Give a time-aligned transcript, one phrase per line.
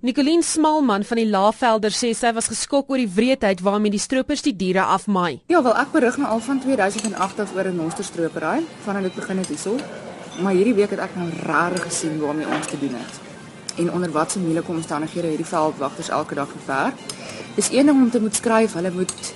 [0.00, 4.44] Nicoline Smalman van die Laavelde sê sy was geskok oor die wreedheid waarmee die stroopers
[4.46, 5.40] die diere afmaai.
[5.50, 9.38] Ja, wel ek berig nou al van 2008 af oor 'n monsterstropery, vandat dit begin
[9.42, 9.74] het hierso.
[10.42, 13.14] Maar hierdie week het ek nou rare gesien waarmee ons te doen het.
[13.76, 16.94] En onder watter moeilike omstandighede hierdie veldwagters elke dag gewerk.
[17.56, 19.34] Dis een ding om te moet skryf, hulle moet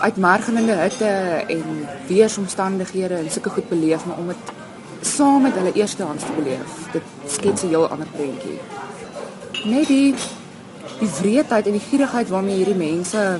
[0.00, 1.06] uitmergelende hitte
[1.46, 4.59] en weeromstandighede en sulke goed beleef, maar om dit
[5.00, 6.92] saam met hulle eerstehands te beleef.
[6.92, 8.58] Dit skets 'n heel ander prentjie.
[9.64, 10.14] Net die
[11.00, 13.38] die wreedheid en die gierigheid waarmee hierdie mense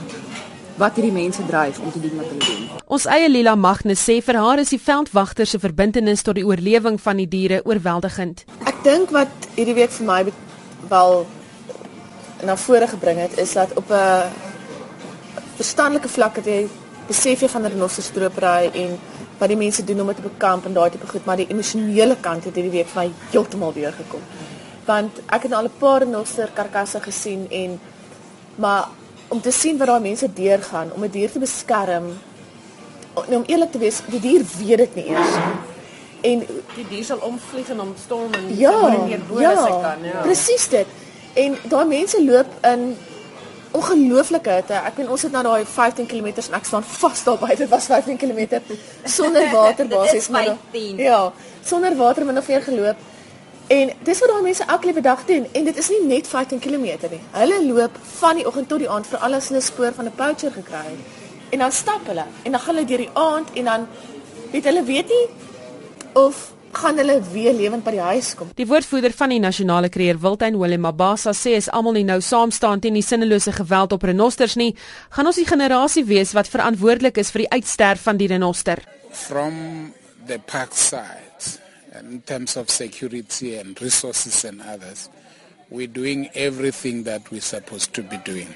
[0.76, 2.68] wat hierdie mense dryf om te doen wat hulle doen.
[2.86, 7.00] Ons eie Lila Magnus sê vir haar is die veldwagter se verbintenis tot die oorlewing
[7.00, 8.44] van die diere oorweldigend.
[8.64, 10.32] Ek dink wat hierdie week vir my
[10.88, 11.26] wel
[12.42, 14.30] na vore gebring het is dat op 'n
[15.56, 16.68] verstandelike vlak het jy
[17.06, 18.98] besef jy van renosterstropery en
[19.40, 22.16] wat die mense doen om dit te bekamp en daai tipe goed, maar die emosionele
[22.20, 24.24] kant het hierdie week vir my heeltemal weer gekom.
[24.86, 27.80] Want ek het al 'n paar noster karkasse gesien en
[28.56, 28.88] maar
[29.28, 32.12] om te sien wat daai mense deurgaan om 'n dier te beskerm
[33.14, 35.58] nou om eerlik te wees, die dier weet dit nie eers nie.
[36.30, 36.42] En
[36.76, 40.20] die dier sal omvlieg en omstorm en ja, nie meer bo ja, kan, ja.
[40.24, 40.86] Presies dit.
[41.40, 42.96] En daai mense loop in
[43.76, 44.74] ongelooflike hitte.
[44.74, 47.62] Ek weet ons het nou daai 15 km en ek staan vas daar buite.
[47.62, 48.60] Dit was 15 km
[49.04, 50.56] sonder water basies maar.
[50.96, 51.32] Ja,
[51.64, 53.08] sonder water min of meer geloop.
[53.70, 56.58] En dis wat daai mense elke liewe dag doen en dit is nie net 15
[56.58, 57.20] km nie.
[57.36, 60.52] Hulle loop van die oggend tot die aand vir alles hulle spoor van 'n poacher
[60.52, 61.18] gekry het.
[61.50, 63.86] En dan stap hulle en dan gaan hulle deur die aand en dan
[64.50, 65.26] weet hulle weet nie
[66.12, 68.50] of gaan hulle weer lewend by die huis kom.
[68.56, 72.52] Die woordvoerder van die nasionale kreer Wildtuin Willem Mabasa sê as almal nie nou saam
[72.54, 74.72] staan teen die sinnelose geweld op renosters nie,
[75.10, 78.82] gaan ons die generasie wees wat verantwoordelik is vir die uitsterf van die renoster.
[79.10, 79.92] From
[80.26, 81.18] the park side
[82.00, 85.08] in terms of security and resources and others,
[85.70, 88.48] we're doing everything that we're supposed to be doing.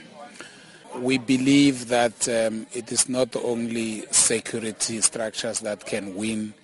[1.00, 6.54] We believe that um, it is not only security structures that can win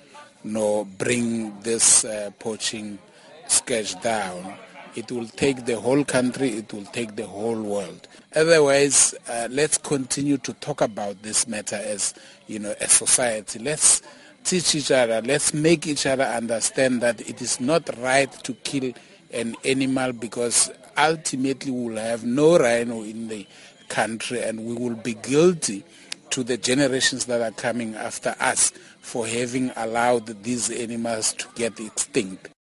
[0.45, 2.99] nor bring this uh, poaching
[3.47, 4.55] scourge down.
[4.97, 8.09] It will take the whole country, it will take the whole world.
[8.35, 12.15] Otherwise, uh, let's continue to talk about this matter as,
[12.49, 13.61] you know, a society.
[13.61, 14.03] Let's
[14.43, 18.93] teach each other, let's make each other understand that it is not right to kill
[19.33, 23.47] an animal because ultimately we will have no rhino in the
[23.89, 25.85] country and we will be guilty
[26.31, 31.79] to the generations that are coming after us for having allowed these animals to get
[31.81, 32.51] extinct.